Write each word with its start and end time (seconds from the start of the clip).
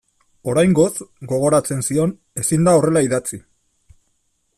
Oraingoz, 0.51 0.87
gogoratzen 1.31 1.85
zion, 1.89 2.15
ezin 2.45 2.65
da 2.69 2.73
horrela 2.79 3.05
idatzi. 3.09 3.41